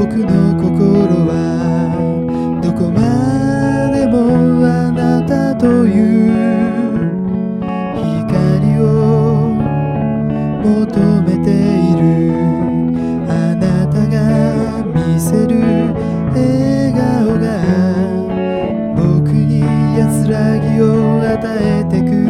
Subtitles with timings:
[0.00, 1.34] 僕の心は
[2.62, 5.92] どこまでもあなたとい
[6.26, 6.32] う
[8.24, 9.52] 光を
[10.64, 10.72] 求
[11.20, 11.52] めてい
[12.00, 12.32] る
[13.28, 15.60] あなたが見せる
[16.32, 17.60] 笑顔が
[18.96, 19.60] 僕に
[19.98, 22.29] 安らぎを与えてくる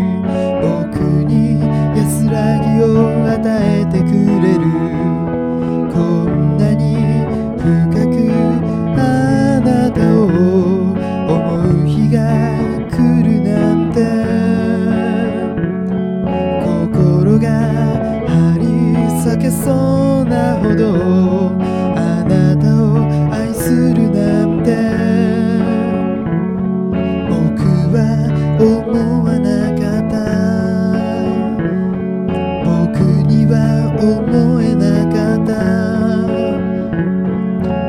[34.03, 35.53] 思えなかった。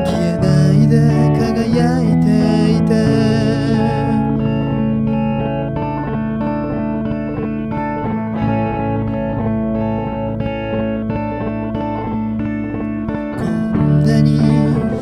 [0.05, 0.93] 消えないで
[1.39, 2.27] 輝いて
[2.77, 2.91] いて。
[13.39, 14.29] こんなに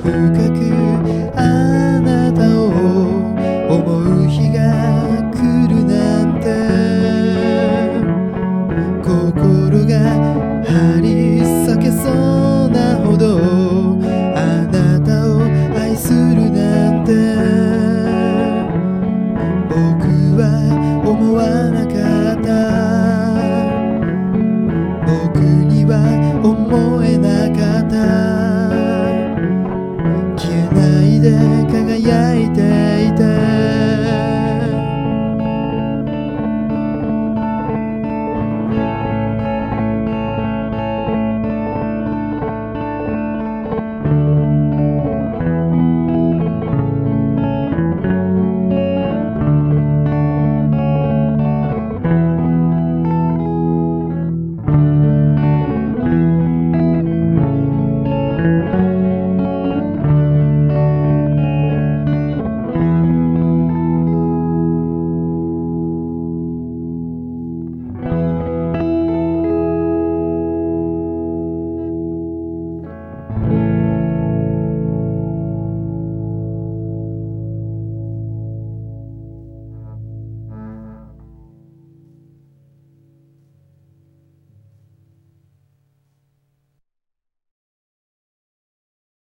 [0.01, 0.37] 深く
[19.71, 19.77] 僕
[20.35, 22.20] は思わなかった。